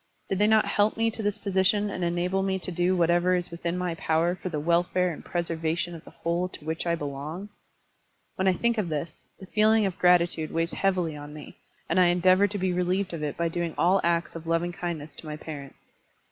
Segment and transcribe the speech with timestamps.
[0.29, 3.51] Did they not help me to this position and enable me to do whatever is
[3.51, 6.95] within my power for the wel fare and preservation of the whole to which I
[6.95, 7.49] belong?
[8.33, 12.07] When I think of this, the feeling of gratitude weighs heavily on me, and I
[12.07, 15.37] endeavor to be relieved of it by doing all acts of loving kindness to my
[15.37, 15.91] parents.